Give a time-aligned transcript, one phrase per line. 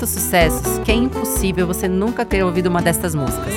[0.00, 3.52] tantos sucessos que é impossível você nunca ter ouvido uma destas músicas.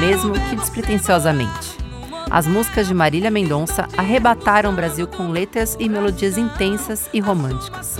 [0.00, 1.76] Mesmo que despretensiosamente.
[2.30, 7.98] As músicas de Marília Mendonça arrebataram o Brasil com letras e melodias intensas e românticas.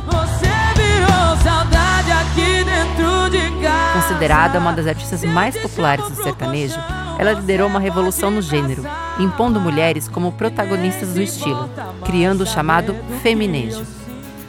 [3.92, 6.79] Considerada uma das artistas mais populares do sertanejo,
[7.18, 8.82] ela liderou uma revolução no gênero,
[9.18, 11.68] impondo mulheres como protagonistas do estilo,
[12.04, 13.98] criando o chamado feminejo.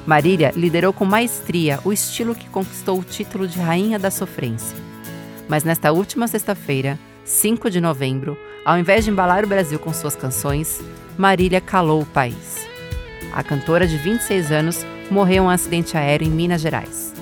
[0.09, 4.75] Marília liderou com maestria o estilo que conquistou o título de Rainha da Sofrência.
[5.47, 10.15] Mas nesta última sexta-feira, 5 de novembro, ao invés de embalar o Brasil com suas
[10.15, 10.81] canções,
[11.15, 12.67] Marília calou o país.
[13.31, 17.13] A cantora de 26 anos morreu em um acidente aéreo em Minas Gerais.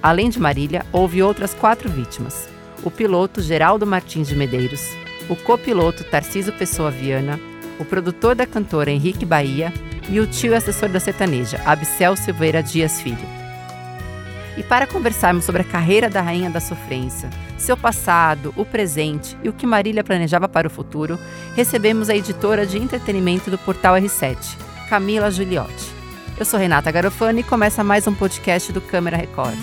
[0.00, 2.48] Além de Marília, houve outras quatro vítimas:
[2.84, 4.86] o piloto Geraldo Martins de Medeiros,
[5.28, 7.40] o copiloto Tarciso Pessoa Viana,
[7.80, 9.74] o produtor da cantora Henrique Bahia
[10.08, 13.38] e o tio e assessor da sertaneja, Abcel Silveira Dias Filho.
[14.56, 19.48] E para conversarmos sobre a carreira da Rainha da Sofrência, seu passado, o presente e
[19.48, 21.18] o que Marília planejava para o futuro,
[21.54, 24.36] recebemos a editora de entretenimento do portal R7,
[24.88, 25.92] Camila Giuliotti.
[26.38, 29.58] Eu sou Renata Garofani e começa mais um podcast do Câmara Record.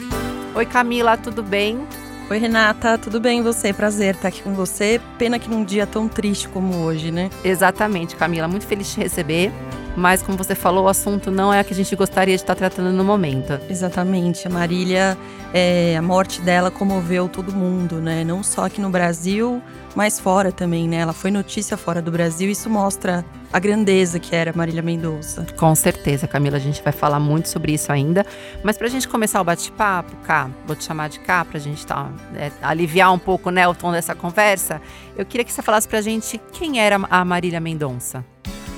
[0.54, 1.86] Oi Camila, tudo bem?
[2.30, 3.72] Oi Renata, tudo bem você?
[3.72, 5.00] Prazer estar aqui com você.
[5.18, 7.30] Pena que num dia tão triste como hoje, né?
[7.44, 8.48] Exatamente, Camila.
[8.48, 9.52] Muito feliz de te receber.
[9.96, 12.56] Mas, como você falou, o assunto não é a que a gente gostaria de estar
[12.56, 13.60] tratando no momento.
[13.70, 14.46] Exatamente.
[14.48, 15.18] A Marília,
[15.54, 18.24] é, a morte dela comoveu todo mundo, né?
[18.24, 19.62] Não só aqui no Brasil,
[19.96, 20.98] mas fora também, né?
[20.98, 22.50] Ela foi notícia fora do Brasil.
[22.50, 25.46] Isso mostra a grandeza que era Marília Mendonça.
[25.56, 26.58] Com certeza, Camila.
[26.58, 28.26] A gente vai falar muito sobre isso ainda.
[28.62, 31.62] Mas para a gente começar o bate-papo, Cá, vou te chamar de Cá para a
[31.62, 34.82] gente tá, é, aliviar um pouco né, o tom dessa conversa,
[35.18, 38.26] eu queria que você falasse para a gente quem era a Marília Mendonça.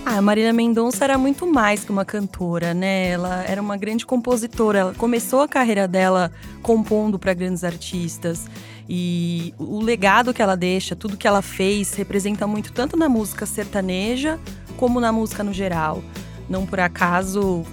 [0.09, 3.09] Ah, a Marília Mendonça era muito mais que uma cantora, né?
[3.09, 4.79] Ela era uma grande compositora.
[4.79, 6.31] Ela começou a carreira dela
[6.61, 8.47] compondo para grandes artistas.
[8.87, 13.45] E o legado que ela deixa, tudo que ela fez, representa muito tanto na música
[13.45, 14.39] sertaneja
[14.77, 16.01] como na música no geral.
[16.47, 17.63] Não por acaso,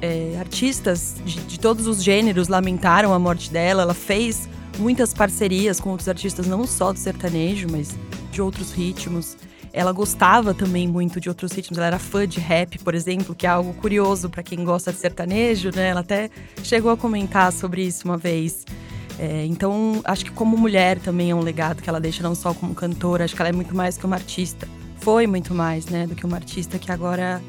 [0.00, 3.82] é, artistas de, de todos os gêneros lamentaram a morte dela.
[3.82, 7.98] Ela fez muitas parcerias com outros artistas, não só do sertanejo, mas
[8.30, 9.36] de outros ritmos.
[9.72, 11.78] Ela gostava também muito de outros ritmos.
[11.78, 14.98] Ela era fã de rap, por exemplo, que é algo curioso para quem gosta de
[14.98, 15.88] sertanejo, né?
[15.88, 16.28] Ela até
[16.62, 18.64] chegou a comentar sobre isso uma vez.
[19.18, 22.54] É, então, acho que como mulher também é um legado que ela deixa, não só
[22.54, 23.24] como cantora.
[23.24, 24.66] Acho que ela é muito mais que uma artista.
[24.96, 27.40] Foi muito mais, né, do que uma artista que agora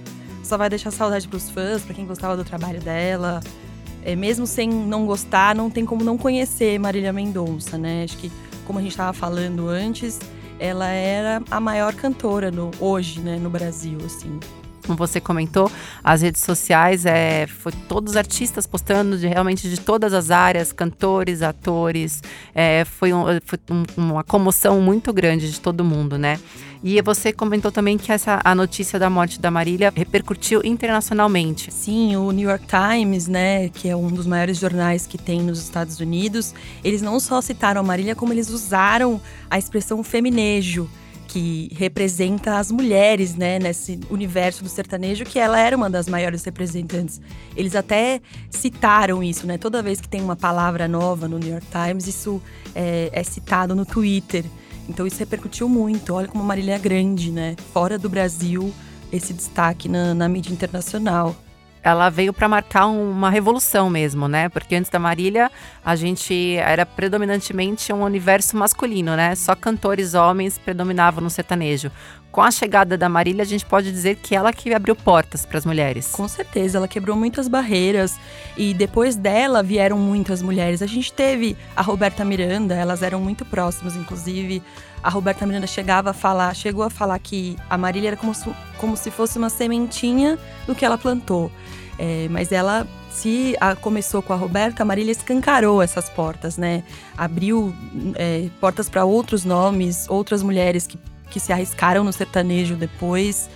[0.44, 3.40] só vai deixar saudade para os fãs, para quem gostava do trabalho dela.
[4.04, 8.04] É, mesmo sem não gostar, não tem como não conhecer Marília Mendonça, né?
[8.04, 8.32] Acho que,
[8.66, 10.20] como a gente estava falando antes,
[10.62, 14.40] ela era a maior cantora no, hoje, né, no Brasil, assim.
[14.92, 15.72] Como você comentou,
[16.04, 20.74] as redes sociais é, foi todos os artistas postando de, realmente de todas as áreas,
[20.74, 22.22] cantores, atores.
[22.54, 26.38] É, foi, um, foi um, uma comoção muito grande de todo mundo, né?
[26.84, 31.72] E você comentou também que essa, a notícia da morte da Marília repercutiu internacionalmente.
[31.72, 35.60] Sim, o New York Times, né, que é um dos maiores jornais que tem nos
[35.60, 36.54] Estados Unidos,
[36.84, 40.90] eles não só citaram a Marília, como eles usaram a expressão feminejo
[41.32, 46.44] que representa as mulheres, né, nesse universo do sertanejo, que ela era uma das maiores
[46.44, 47.22] representantes.
[47.56, 48.20] Eles até
[48.50, 49.58] citaram isso, né?
[49.58, 52.42] Toda vez que tem uma palavra nova no New York Times, isso
[52.76, 54.44] é, é citado no Twitter.
[54.90, 56.14] Então isso repercutiu muito.
[56.14, 57.56] Olha como Marília é grande, né?
[57.72, 58.74] Fora do Brasil,
[59.10, 61.34] esse destaque na, na mídia internacional
[61.84, 64.50] ela veio para marcar uma revolução mesmo, né?
[64.50, 65.52] Porque antes da Marília,
[65.84, 69.34] a gente era predominantemente um universo masculino, né?
[69.36, 71.92] Só cantores homens predominavam no sertanejo.
[72.32, 75.58] Com a chegada da Marília, a gente pode dizer que ela que abriu portas para
[75.58, 76.08] as mulheres.
[76.08, 78.18] Com certeza, ela quebrou muitas barreiras
[78.56, 80.82] e depois dela vieram muitas mulheres.
[80.82, 84.64] A gente teve a Roberta Miranda, elas eram muito próximas, inclusive.
[85.04, 88.50] A Roberta Miranda chegava a falar, chegou a falar que a Marília era como se,
[88.78, 91.52] como se fosse uma sementinha do que ela plantou.
[92.00, 96.84] É, mas ela se a, começou com a Roberta, a Marília escancarou essas portas, né?
[97.18, 97.76] Abriu
[98.16, 100.98] é, portas para outros nomes, outras mulheres que,
[101.32, 103.50] que se arriscaram no sertanejo depois.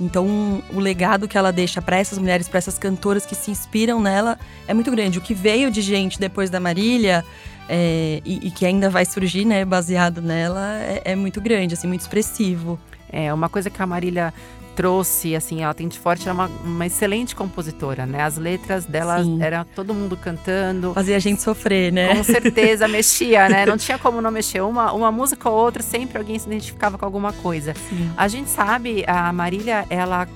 [0.00, 4.00] Então, o legado que ela deixa para essas mulheres, para essas cantoras que se inspiram
[4.00, 5.18] nela, é muito grande.
[5.18, 7.24] O que veio de gente depois da Marília
[7.68, 11.86] é, e, e, que ainda vai surgir, né, baseado nela, é, é muito grande, assim,
[11.86, 12.78] muito expressivo.
[13.10, 14.32] É, uma coisa que a Marília
[14.78, 18.22] trouxe, assim, ela tem de forte, ela é uma, uma excelente compositora, né?
[18.22, 19.42] As letras dela Sim.
[19.42, 20.94] era todo mundo cantando.
[20.94, 22.14] Fazia a gente sofrer, né?
[22.14, 23.66] Com certeza, mexia, né?
[23.66, 24.60] Não tinha como não mexer.
[24.60, 27.74] Uma, uma música ou outra, sempre alguém se identificava com alguma coisa.
[27.88, 28.08] Sim.
[28.16, 30.28] A gente sabe, a Marília, ela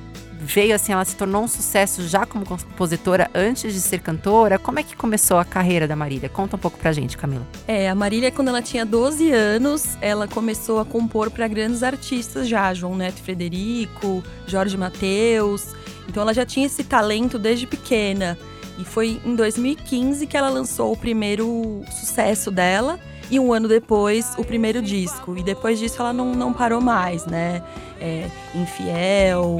[0.42, 4.58] veio assim, ela se tornou um sucesso já como compositora antes de ser cantora.
[4.58, 6.28] Como é que começou a carreira da Marília?
[6.28, 7.46] Conta um pouco pra gente, Camila.
[7.66, 12.48] É, a Marília, quando ela tinha 12 anos, ela começou a compor para grandes artistas
[12.48, 15.74] já, João Neto Frederico, Jorge Mateus.
[16.08, 18.36] Então ela já tinha esse talento desde pequena.
[18.78, 22.98] E foi em 2015 que ela lançou o primeiro sucesso dela.
[23.30, 25.36] E um ano depois, o primeiro disco.
[25.38, 27.62] E depois disso, ela não, não parou mais, né?
[28.00, 29.56] É, Infiel.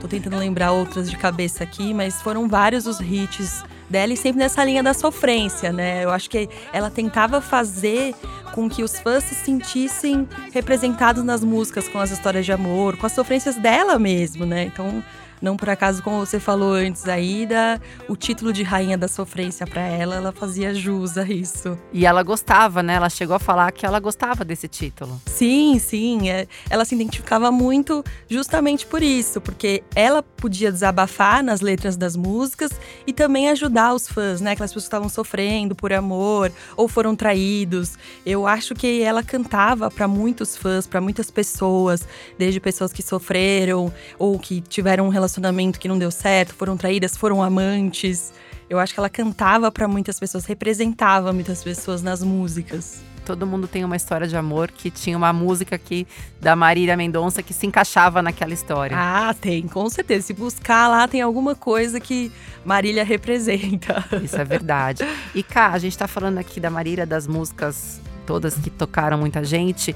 [0.00, 4.38] Tô tentando lembrar outras de cabeça aqui, mas foram vários os hits dela e sempre
[4.38, 6.04] nessa linha da sofrência, né?
[6.04, 8.14] Eu acho que ela tentava fazer
[8.52, 13.06] com que os fãs se sentissem representados nas músicas com as histórias de amor, com
[13.06, 14.64] as sofrências dela mesmo, né?
[14.64, 15.02] Então,
[15.44, 19.66] não por acaso, como você falou antes aí, da, o título de Rainha da Sofrência
[19.66, 21.78] para ela, ela fazia jus a isso.
[21.92, 22.94] E ela gostava, né?
[22.94, 25.20] Ela chegou a falar que ela gostava desse título.
[25.26, 26.30] Sim, sim.
[26.30, 32.16] É, ela se identificava muito justamente por isso, porque ela podia desabafar nas letras das
[32.16, 32.70] músicas
[33.06, 34.52] e também ajudar os fãs, né?
[34.52, 37.98] Aquelas pessoas que estavam sofrendo por amor ou foram traídos.
[38.24, 42.08] Eu acho que ela cantava para muitos fãs, para muitas pessoas,
[42.38, 46.76] desde pessoas que sofreram ou que tiveram um relacionamento relacionamento que não deu certo, foram
[46.76, 48.32] traídas, foram amantes.
[48.68, 53.02] Eu acho que ela cantava para muitas pessoas, representava muitas pessoas nas músicas.
[53.24, 56.06] Todo mundo tem uma história de amor que tinha uma música que
[56.40, 58.96] da Marília Mendonça que se encaixava naquela história.
[58.98, 60.26] Ah, tem, com certeza.
[60.26, 62.30] Se buscar lá, tem alguma coisa que
[62.64, 64.04] Marília representa.
[64.22, 65.04] Isso é verdade.
[65.34, 69.44] E cá, a gente tá falando aqui da Marília, das músicas todas que tocaram muita
[69.44, 69.94] gente.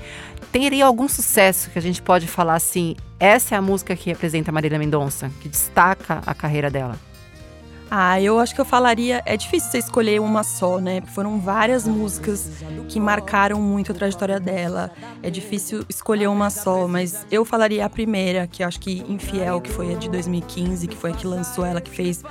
[0.52, 2.96] Teria algum sucesso que a gente pode falar assim?
[3.18, 6.96] Essa é a música que representa Marília Mendonça, que destaca a carreira dela.
[7.90, 9.22] Ah, eu acho que eu falaria.
[9.24, 11.00] É difícil você escolher uma só, né?
[11.14, 12.50] Foram várias músicas
[12.88, 14.90] que marcaram muito a trajetória dela.
[15.22, 19.70] É difícil escolher uma só, mas eu falaria a primeira, que acho que Infiel, que
[19.70, 22.22] foi a de 2015, que foi a que lançou ela, que fez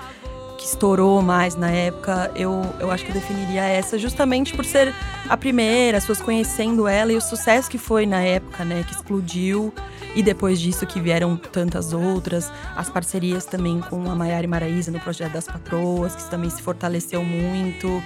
[0.57, 4.93] que estourou mais na época, eu, eu acho que eu definiria essa justamente por ser
[5.29, 8.83] a primeira, as pessoas conhecendo ela e o sucesso que foi na época, né?
[8.83, 9.73] Que explodiu.
[10.15, 14.91] E depois disso que vieram tantas outras, as parcerias também com a Maiara e Maraísa
[14.91, 18.01] no projeto das patroas, que também se fortaleceu muito.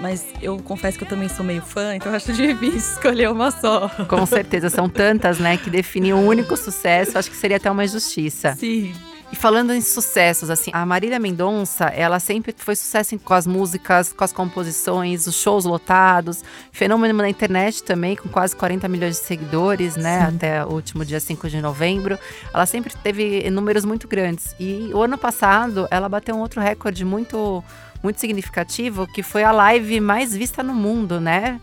[0.00, 3.88] Mas eu confesso que eu também sou meio fã, então acho difícil escolher uma só.
[4.08, 7.16] Com certeza, são tantas, né, que definiam um único sucesso.
[7.16, 8.56] Acho que seria até uma injustiça.
[8.58, 8.92] Sim.
[9.32, 14.12] E falando em sucessos, assim, a Marília Mendonça, ela sempre foi sucesso com as músicas,
[14.12, 19.24] com as composições, os shows lotados, fenômeno na internet também, com quase 40 milhões de
[19.24, 20.36] seguidores, né, Sim.
[20.36, 22.18] até o último dia 5 de novembro.
[22.52, 24.54] Ela sempre teve números muito grandes.
[24.60, 27.64] E o ano passado, ela bateu um outro recorde muito
[28.02, 31.60] muito significativo, que foi a live mais vista no mundo, né?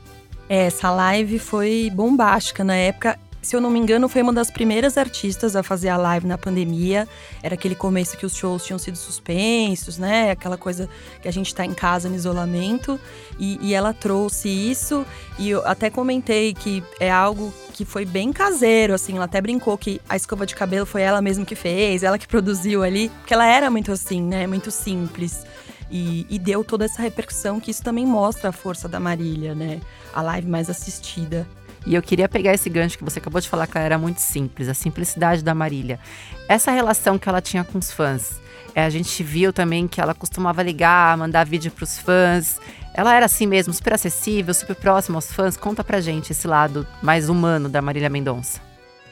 [0.48, 4.98] Essa live foi bombástica na época se eu não me engano, foi uma das primeiras
[4.98, 7.08] artistas a fazer a live na pandemia.
[7.42, 10.32] Era aquele começo que os shows tinham sido suspensos, né?
[10.32, 10.90] Aquela coisa
[11.22, 13.00] que a gente tá em casa no isolamento.
[13.40, 15.06] E, e ela trouxe isso.
[15.38, 19.16] E eu até comentei que é algo que foi bem caseiro, assim.
[19.16, 22.28] Ela até brincou que a escova de cabelo foi ela mesma que fez, ela que
[22.28, 23.10] produziu ali.
[23.20, 24.46] Porque ela era muito assim, né?
[24.48, 25.46] Muito simples.
[25.90, 29.80] E, e, deu toda essa repercussão que isso também mostra a força da Marília, né?
[30.14, 31.48] A live mais assistida.
[31.90, 34.70] E eu queria pegar esse gancho que você acabou de falar que era muito simples,
[34.70, 36.00] a simplicidade da Marília.
[36.48, 38.40] Essa relação que ela tinha com os fãs.
[38.76, 42.60] É, a gente viu também que ela costumava ligar, mandar vídeo para os fãs.
[42.94, 45.58] Ela era assim mesmo, super acessível, super próxima aos fãs.
[45.58, 48.69] Conta pra gente esse lado mais humano da Marília Mendonça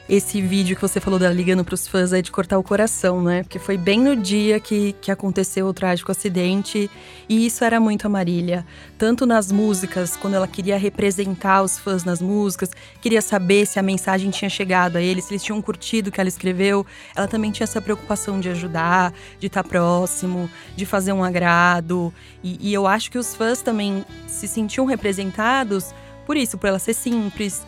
[0.08, 3.42] esse vídeo que você falou da ligando pros fãs é de cortar o coração, né?
[3.42, 6.90] Porque foi bem no dia que, que aconteceu o trágico acidente
[7.28, 8.64] e isso era muito a Marília.
[8.96, 12.70] Tanto nas músicas, quando ela queria representar os fãs nas músicas,
[13.02, 16.20] queria saber se a mensagem tinha chegado a eles, se eles tinham curtido o que
[16.20, 16.86] ela escreveu.
[17.14, 22.14] Ela também tinha essa preocupação de ajudar, de estar próximo, de fazer um agrado.
[22.42, 25.92] E, e eu acho que os fãs também se sentiam representados
[26.28, 27.62] por isso, por ela ser simples,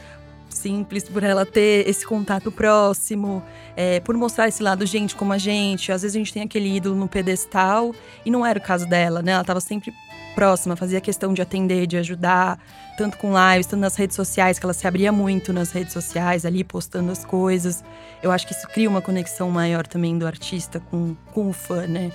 [0.50, 3.42] simples, por ela ter esse contato próximo,
[3.76, 5.92] é, por mostrar esse lado gente como a gente.
[5.92, 9.22] Às vezes a gente tem aquele ídolo no pedestal e não era o caso dela,
[9.22, 9.32] né?
[9.32, 9.92] Ela estava sempre
[10.34, 12.58] próxima, fazia questão de atender, de ajudar,
[12.96, 16.44] tanto com lives, tanto nas redes sociais, que ela se abria muito nas redes sociais,
[16.44, 17.84] ali postando as coisas.
[18.22, 21.86] Eu acho que isso cria uma conexão maior também do artista com, com o fã,
[21.86, 22.12] né?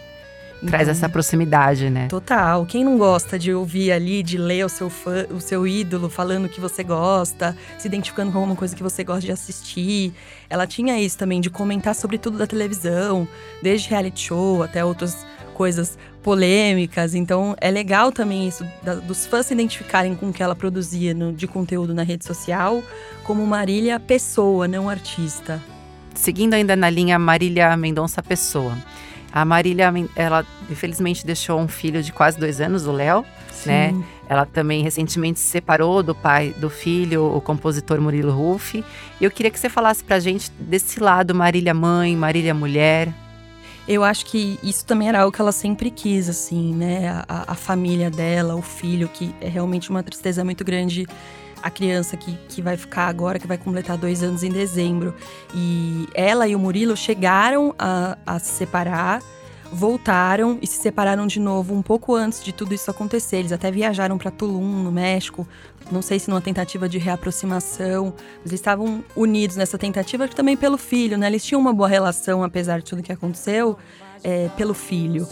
[0.67, 2.07] Traz essa proximidade, né?
[2.07, 2.65] Total.
[2.65, 6.50] Quem não gosta de ouvir ali, de ler o seu fã, o seu ídolo falando
[6.50, 10.13] que você gosta, se identificando com alguma coisa que você gosta de assistir.
[10.50, 13.27] Ela tinha isso também, de comentar sobre tudo da televisão,
[13.62, 17.15] desde reality show até outras coisas polêmicas.
[17.15, 21.13] Então é legal também isso da, dos fãs se identificarem com o que ela produzia
[21.13, 22.84] no, de conteúdo na rede social,
[23.24, 25.62] como Marília pessoa, não artista.
[26.13, 28.75] seguindo ainda na linha Marília Mendonça Pessoa.
[29.35, 33.25] A Marília, ela infelizmente deixou um filho de quase dois anos, o Léo,
[33.65, 33.93] né?
[34.29, 38.81] Ela também recentemente se separou do pai do filho, o compositor Murilo Ruff.
[39.19, 43.13] E eu queria que você falasse pra gente desse lado Marília mãe, Marília mulher.
[43.85, 47.23] Eu acho que isso também era algo que ela sempre quis, assim, né?
[47.27, 51.05] A, a família dela, o filho, que é realmente uma tristeza muito grande.
[51.65, 55.15] A criança que, que vai ficar agora, que vai completar dois anos em dezembro.
[55.51, 59.22] E ela e o Murilo chegaram a, a se separar
[59.72, 63.38] voltaram e se separaram de novo um pouco antes de tudo isso acontecer.
[63.38, 65.48] Eles até viajaram para Tulum, no México,
[65.91, 68.13] não sei se numa tentativa de reaproximação.
[68.41, 71.27] Eles estavam unidos nessa tentativa também pelo filho, né?
[71.27, 73.77] Eles tinham uma boa relação, apesar de tudo que aconteceu,
[74.24, 75.27] é, pelo filho.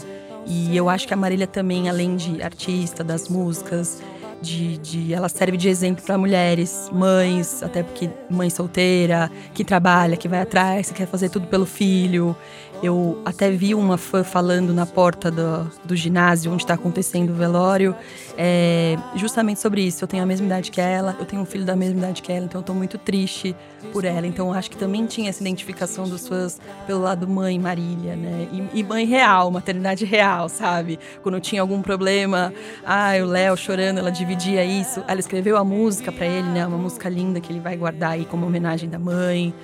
[0.46, 4.02] E eu acho que a Marília também, além de artista das músicas,
[4.44, 10.16] de, de, ela serve de exemplo para mulheres, mães, até porque mãe solteira, que trabalha,
[10.16, 12.36] que vai atrás, que quer fazer tudo pelo filho.
[12.84, 17.32] Eu até vi uma fã falando na porta do, do ginásio onde está acontecendo o
[17.32, 17.96] velório,
[18.36, 20.04] é, justamente sobre isso.
[20.04, 22.30] Eu tenho a mesma idade que ela, eu tenho um filho da mesma idade que
[22.30, 23.56] ela, então eu estou muito triste
[23.90, 24.26] por ela.
[24.26, 28.48] Então acho que também tinha essa identificação dos fãs pelo lado mãe Marília, né?
[28.52, 30.98] E, e mãe real, maternidade real, sabe?
[31.22, 32.52] Quando tinha algum problema,
[32.84, 35.02] ah, o Léo chorando, ela dividia isso.
[35.08, 36.66] Ela escreveu a música para ele, né?
[36.66, 39.54] Uma música linda que ele vai guardar aí como homenagem da mãe.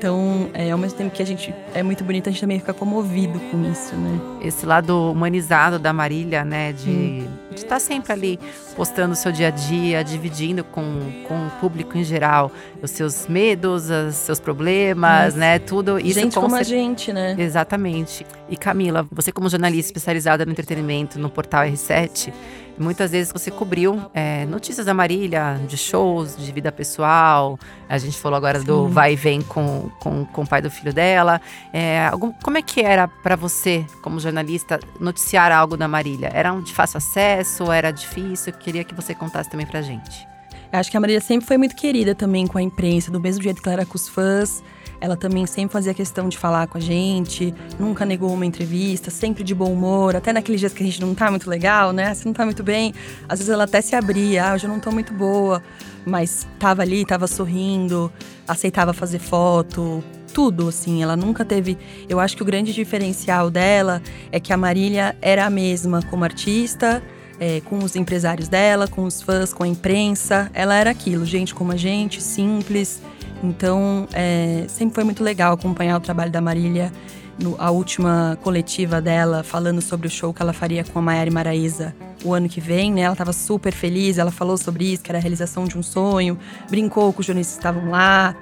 [0.00, 2.72] Então, é, ao mesmo tempo que a gente é muito bonito, a gente também fica
[2.72, 4.18] comovido com isso, né?
[4.40, 6.72] Esse lado humanizado da Marília, né?
[6.72, 7.28] De hum.
[7.54, 8.40] estar tá sempre ali
[8.74, 10.82] postando o seu dia a dia, dividindo com,
[11.28, 12.50] com o público em geral
[12.82, 15.58] os seus medos, os seus problemas, né?
[15.58, 16.18] Tudo isso.
[16.18, 17.36] Gente como a gente, né?
[17.38, 18.26] Exatamente.
[18.48, 22.32] E Camila, você como jornalista especializada no entretenimento no portal R7,
[22.80, 27.58] Muitas vezes você cobriu é, notícias da Marília, de shows, de vida pessoal.
[27.86, 28.64] A gente falou agora Sim.
[28.64, 31.42] do vai e vem com, com, com o pai do filho dela.
[31.74, 36.30] É, algum, como é que era para você, como jornalista, noticiar algo da Marília?
[36.32, 37.70] Era um de fácil acesso?
[37.70, 38.50] Era difícil?
[38.54, 40.26] Eu queria que você contasse também pra gente.
[40.72, 43.42] Eu acho que a Marília sempre foi muito querida também com a imprensa, do mesmo
[43.42, 44.62] jeito que ela era com os fãs.
[45.00, 49.42] Ela também sempre fazia questão de falar com a gente, nunca negou uma entrevista, sempre
[49.42, 52.12] de bom humor, até naqueles dias que a gente não tá muito legal, né?
[52.12, 52.92] Você não tá muito bem.
[53.28, 55.62] Às vezes ela até se abria, ah, hoje eu não tô muito boa,
[56.04, 58.12] mas tava ali, tava sorrindo,
[58.46, 61.02] aceitava fazer foto, tudo, assim.
[61.02, 61.76] Ela nunca teve.
[62.08, 66.24] Eu acho que o grande diferencial dela é que a Marília era a mesma como
[66.24, 67.02] artista.
[67.42, 70.50] É, com os empresários dela, com os fãs, com a imprensa.
[70.52, 73.00] Ela era aquilo, gente como a gente, simples,
[73.42, 76.92] então, é, sempre foi muito legal acompanhar o trabalho da Marília.
[77.38, 81.30] No, a última coletiva dela, falando sobre o show que ela faria com a Maiara
[81.30, 81.94] Maraíza
[82.24, 83.02] o ano que vem, né?
[83.02, 86.38] Ela estava super feliz, ela falou sobre isso, que era a realização de um sonho,
[86.68, 88.36] brincou com os jornalistas que estavam lá.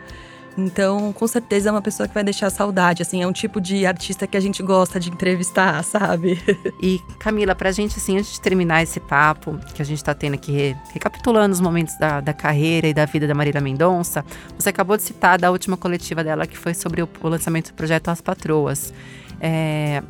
[0.59, 3.87] Então, com certeza é uma pessoa que vai deixar saudade, assim, é um tipo de
[3.87, 6.37] artista que a gente gosta de entrevistar, sabe?
[6.83, 10.35] E Camila, pra gente, assim, antes de terminar esse papo que a gente tá tendo
[10.35, 14.25] aqui, recapitulando os momentos da, da carreira e da vida da Marília Mendonça,
[14.59, 17.75] você acabou de citar da última coletiva dela, que foi sobre o, o lançamento do
[17.75, 18.93] projeto As Patroas.
[19.41, 20.03] É,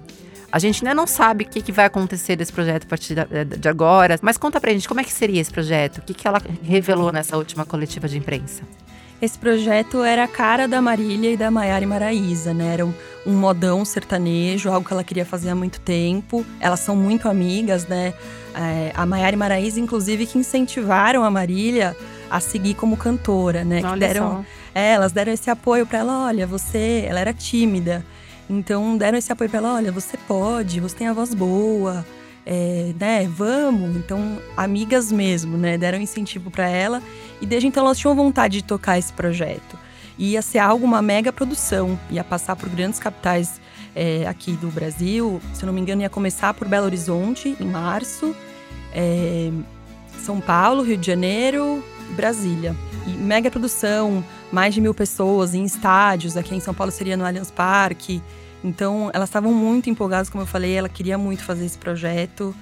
[0.51, 3.69] a gente ainda não sabe o que, que vai acontecer desse projeto a partir de
[3.69, 6.41] agora, mas conta pra gente como é que seria esse projeto, o que, que ela
[6.63, 8.63] revelou nessa última coletiva de imprensa.
[9.21, 12.75] Esse projeto era a cara da Marília e da Maiara Maraíza, né?
[12.75, 12.95] Era um,
[13.27, 16.47] um, modão sertanejo, algo que ela queria fazer há muito tempo.
[16.61, 18.15] Elas são muito amigas, né?
[18.55, 21.97] É, a Maiara e Maraíza, inclusive, que incentivaram a Marília
[22.31, 23.81] a seguir como cantora, né?
[23.83, 26.27] Olha que deram, é, elas deram esse apoio para ela.
[26.27, 28.07] Olha, você, ela era tímida,
[28.49, 29.75] então deram esse apoio para ela.
[29.75, 32.07] Olha, você pode, você tem a voz boa
[32.51, 33.95] é, né, vamos.
[33.95, 37.03] Então, amigas mesmo, né, deram incentivo para ela.
[37.43, 39.79] E desde então elas tinham vontade de tocar esse projeto.
[40.17, 43.61] E ia ser algo, uma mega produção, ia passar por grandes capitais
[43.95, 45.43] é, aqui do Brasil.
[45.53, 48.35] Se eu não me engano, ia começar por Belo Horizonte, em março,
[48.95, 49.51] é,
[50.19, 52.75] São Paulo, Rio de Janeiro e Brasília.
[53.07, 56.35] E mega produção, mais de mil pessoas em estádios.
[56.35, 58.23] Aqui em São Paulo seria no Allianz Parque.
[58.63, 62.55] Então, elas estavam muito empolgadas, como eu falei, ela queria muito fazer esse projeto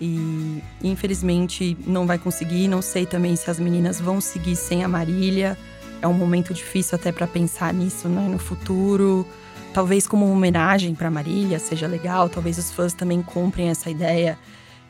[0.00, 2.68] e infelizmente não vai conseguir.
[2.68, 5.56] Não sei também se as meninas vão seguir sem a Marília.
[6.00, 9.26] É um momento difícil até para pensar nisso, né, no futuro.
[9.72, 14.38] Talvez como uma homenagem para Marília seja legal, talvez os fãs também comprem essa ideia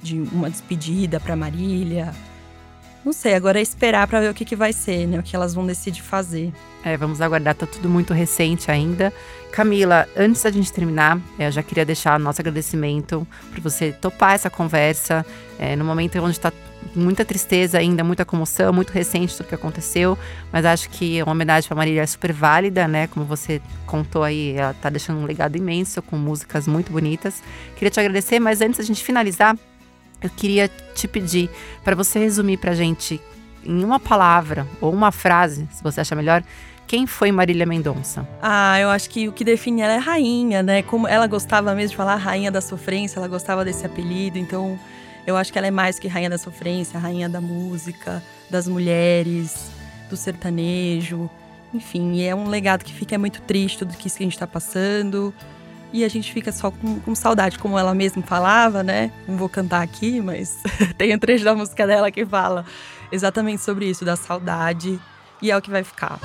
[0.02, 2.12] de uma despedida para Marília.
[3.04, 5.18] Não sei, agora é esperar para ver o que, que vai ser, né?
[5.18, 6.52] O que elas vão decidir fazer.
[6.84, 9.12] É, vamos aguardar, tá tudo muito recente ainda.
[9.50, 14.34] Camila, antes da gente terminar, é, eu já queria deixar nosso agradecimento por você topar
[14.34, 15.26] essa conversa.
[15.58, 16.52] É, no momento onde está
[16.94, 20.18] muita tristeza ainda, muita comoção, muito recente tudo que aconteceu,
[20.52, 23.06] mas acho que uma homenagem para Marília é super válida, né?
[23.08, 27.42] Como você contou aí, ela tá deixando um legado imenso com músicas muito bonitas.
[27.74, 29.56] Queria te agradecer, mas antes da gente finalizar,
[30.22, 31.50] eu queria te pedir
[31.82, 33.20] para você resumir para a gente
[33.64, 36.42] em uma palavra ou uma frase, se você achar melhor,
[36.86, 38.28] quem foi Marília Mendonça?
[38.42, 40.82] Ah, eu acho que o que define ela é rainha, né?
[40.82, 44.78] Como ela gostava mesmo de falar rainha da sofrência, ela gostava desse apelido, então
[45.26, 49.70] eu acho que ela é mais que rainha da sofrência, rainha da música, das mulheres,
[50.10, 51.30] do sertanejo,
[51.72, 54.46] enfim, é um legado que fica muito triste tudo que isso que a gente está
[54.46, 55.32] passando.
[55.92, 59.12] E a gente fica só com, com, saudade, como ela mesma falava, né?
[59.28, 60.56] Não vou cantar aqui, mas
[60.96, 62.64] tem um trecho da música dela que fala
[63.10, 64.98] exatamente sobre isso, da saudade,
[65.40, 66.18] e é o que vai ficar.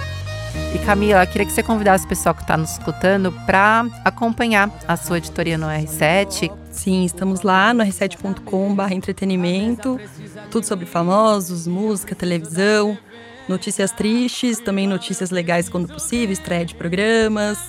[0.73, 4.95] E Camila, queria que você convidasse o pessoal que está nos escutando para acompanhar a
[4.95, 6.51] sua editoria no R7.
[6.71, 9.99] Sim, estamos lá no r7.com.br entretenimento,
[10.49, 12.97] tudo sobre famosos, música, televisão,
[13.47, 17.59] notícias tristes, também notícias legais quando possível, estreia de programas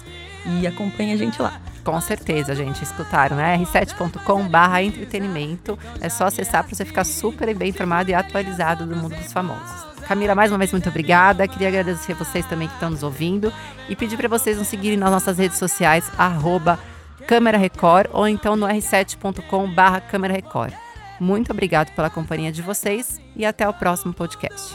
[0.61, 1.61] e acompanhe a gente lá.
[1.89, 3.57] Com certeza, gente, escutaram, né?
[3.57, 5.79] r7.com/barra entretenimento.
[6.03, 9.87] É só acessar para você ficar super bem informado e atualizado do mundo dos famosos.
[10.07, 11.49] Camila, mais uma vez, muito obrigada.
[11.49, 13.51] Queria agradecer vocês também que estão nos ouvindo
[13.89, 16.79] e pedir para vocês nos seguirem nas nossas redes sociais, arroba
[17.27, 20.75] Câmera Record, ou então no r7.com/barra Câmera Record.
[21.19, 24.75] Muito obrigado pela companhia de vocês e até o próximo podcast.